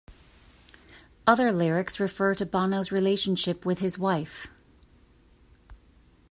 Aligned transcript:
Other 1.27 1.51
lyrics 1.51 1.99
refer 1.99 2.33
to 2.33 2.45
Bono's 2.47 2.91
relationship 2.91 3.67
with 3.67 3.77
his 3.77 3.99
wife. 3.99 4.47